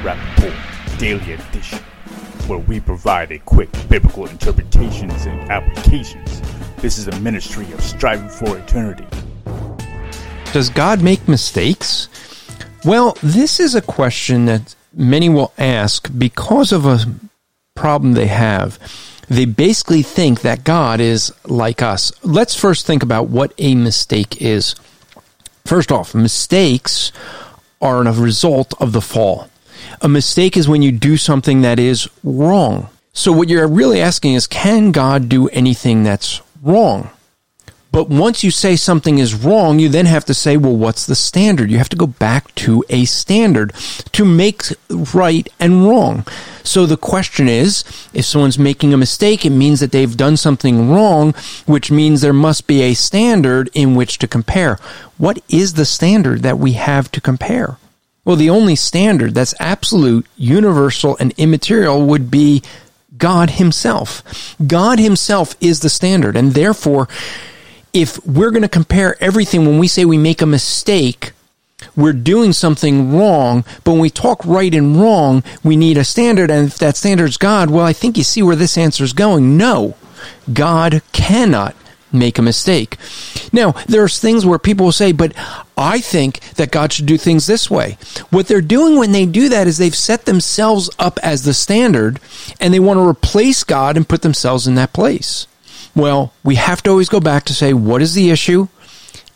To 0.00 0.50
Daily 0.96 1.34
Edition, 1.34 1.78
where 2.46 2.58
we 2.58 2.80
provide 2.80 3.32
a 3.32 3.38
quick 3.38 3.68
biblical 3.90 4.26
interpretations 4.26 5.26
and 5.26 5.38
applications. 5.50 6.40
This 6.78 6.96
is 6.96 7.06
a 7.06 7.20
ministry 7.20 7.70
of 7.72 7.82
striving 7.82 8.30
for 8.30 8.56
eternity. 8.56 9.04
Does 10.54 10.70
God 10.70 11.02
make 11.02 11.28
mistakes? 11.28 12.08
Well, 12.82 13.18
this 13.22 13.60
is 13.60 13.74
a 13.74 13.82
question 13.82 14.46
that 14.46 14.74
many 14.94 15.28
will 15.28 15.52
ask 15.58 16.10
because 16.16 16.72
of 16.72 16.86
a 16.86 17.00
problem 17.74 18.14
they 18.14 18.28
have. 18.28 18.78
They 19.28 19.44
basically 19.44 20.02
think 20.02 20.40
that 20.40 20.64
God 20.64 21.00
is 21.00 21.30
like 21.44 21.82
us. 21.82 22.10
Let's 22.24 22.58
first 22.58 22.86
think 22.86 23.02
about 23.02 23.28
what 23.28 23.52
a 23.58 23.74
mistake 23.74 24.40
is. 24.40 24.76
First 25.66 25.92
off, 25.92 26.14
mistakes 26.14 27.12
are 27.82 28.02
a 28.02 28.12
result 28.12 28.72
of 28.80 28.92
the 28.92 29.02
fall. 29.02 29.50
A 30.00 30.08
mistake 30.08 30.56
is 30.56 30.68
when 30.68 30.82
you 30.82 30.92
do 30.92 31.16
something 31.16 31.62
that 31.62 31.78
is 31.78 32.08
wrong. 32.24 32.88
So 33.12 33.32
what 33.32 33.48
you're 33.48 33.66
really 33.66 34.00
asking 34.00 34.34
is, 34.34 34.46
can 34.46 34.92
God 34.92 35.28
do 35.28 35.48
anything 35.48 36.02
that's 36.02 36.40
wrong? 36.62 37.10
But 37.92 38.08
once 38.08 38.44
you 38.44 38.52
say 38.52 38.76
something 38.76 39.18
is 39.18 39.34
wrong, 39.34 39.80
you 39.80 39.88
then 39.88 40.06
have 40.06 40.24
to 40.26 40.34
say, 40.34 40.56
well, 40.56 40.76
what's 40.76 41.06
the 41.06 41.16
standard? 41.16 41.72
You 41.72 41.78
have 41.78 41.88
to 41.88 41.96
go 41.96 42.06
back 42.06 42.54
to 42.56 42.84
a 42.88 43.04
standard 43.04 43.72
to 44.12 44.24
make 44.24 44.62
right 45.12 45.48
and 45.58 45.84
wrong. 45.88 46.24
So 46.62 46.86
the 46.86 46.96
question 46.96 47.48
is, 47.48 47.82
if 48.14 48.26
someone's 48.26 48.60
making 48.60 48.94
a 48.94 48.96
mistake, 48.96 49.44
it 49.44 49.50
means 49.50 49.80
that 49.80 49.90
they've 49.90 50.16
done 50.16 50.36
something 50.36 50.92
wrong, 50.92 51.34
which 51.66 51.90
means 51.90 52.20
there 52.20 52.32
must 52.32 52.68
be 52.68 52.82
a 52.82 52.94
standard 52.94 53.68
in 53.74 53.96
which 53.96 54.18
to 54.18 54.28
compare. 54.28 54.76
What 55.18 55.42
is 55.48 55.74
the 55.74 55.84
standard 55.84 56.42
that 56.42 56.60
we 56.60 56.74
have 56.74 57.10
to 57.10 57.20
compare? 57.20 57.76
Well, 58.24 58.36
the 58.36 58.50
only 58.50 58.76
standard 58.76 59.34
that's 59.34 59.54
absolute, 59.58 60.26
universal, 60.36 61.16
and 61.18 61.32
immaterial 61.38 62.04
would 62.06 62.30
be 62.30 62.62
God 63.16 63.50
Himself. 63.50 64.56
God 64.66 64.98
Himself 64.98 65.56
is 65.60 65.80
the 65.80 65.88
standard, 65.88 66.36
and 66.36 66.52
therefore, 66.52 67.08
if 67.92 68.24
we're 68.26 68.50
going 68.50 68.62
to 68.62 68.68
compare 68.68 69.22
everything 69.22 69.64
when 69.66 69.78
we 69.78 69.88
say 69.88 70.04
we 70.04 70.18
make 70.18 70.42
a 70.42 70.46
mistake, 70.46 71.32
we're 71.96 72.12
doing 72.12 72.52
something 72.52 73.16
wrong, 73.16 73.64
but 73.84 73.92
when 73.92 74.00
we 74.00 74.10
talk 74.10 74.44
right 74.44 74.74
and 74.74 75.00
wrong, 75.00 75.42
we 75.64 75.76
need 75.76 75.96
a 75.96 76.04
standard, 76.04 76.50
and 76.50 76.68
if 76.68 76.78
that 76.78 76.96
standard's 76.96 77.38
God, 77.38 77.70
well, 77.70 77.84
I 77.84 77.94
think 77.94 78.18
you 78.18 78.24
see 78.24 78.42
where 78.42 78.56
this 78.56 78.76
answer 78.76 79.02
is 79.02 79.14
going. 79.14 79.56
No, 79.56 79.96
God 80.52 81.02
cannot 81.12 81.74
make 82.12 82.38
a 82.38 82.42
mistake. 82.42 82.96
Now, 83.52 83.72
there's 83.86 84.18
things 84.18 84.44
where 84.44 84.58
people 84.58 84.86
will 84.86 84.92
say, 84.92 85.12
but 85.12 85.32
I 85.76 86.00
think 86.00 86.40
that 86.56 86.70
God 86.70 86.92
should 86.92 87.06
do 87.06 87.18
things 87.18 87.46
this 87.46 87.70
way. 87.70 87.98
What 88.30 88.46
they're 88.46 88.60
doing 88.60 88.98
when 88.98 89.12
they 89.12 89.26
do 89.26 89.48
that 89.48 89.66
is 89.66 89.78
they've 89.78 89.94
set 89.94 90.24
themselves 90.24 90.90
up 90.98 91.18
as 91.22 91.42
the 91.42 91.54
standard 91.54 92.20
and 92.60 92.72
they 92.72 92.80
want 92.80 92.98
to 92.98 93.08
replace 93.08 93.64
God 93.64 93.96
and 93.96 94.08
put 94.08 94.22
themselves 94.22 94.66
in 94.66 94.74
that 94.76 94.92
place. 94.92 95.46
Well, 95.94 96.32
we 96.44 96.54
have 96.56 96.82
to 96.84 96.90
always 96.90 97.08
go 97.08 97.20
back 97.20 97.44
to 97.44 97.54
say, 97.54 97.72
what 97.72 98.02
is 98.02 98.14
the 98.14 98.30
issue? 98.30 98.68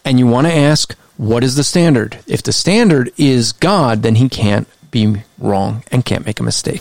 And 0.04 0.18
you 0.18 0.26
want 0.26 0.46
to 0.46 0.52
ask, 0.52 0.94
what 1.16 1.44
is 1.44 1.56
the 1.56 1.64
standard? 1.64 2.18
If 2.26 2.42
the 2.42 2.52
standard 2.52 3.10
is 3.16 3.52
God, 3.52 4.02
then 4.02 4.16
he 4.16 4.28
can't 4.28 4.68
be 4.90 5.22
wrong 5.38 5.82
and 5.90 6.04
can't 6.04 6.26
make 6.26 6.40
a 6.40 6.44
mistake. 6.44 6.80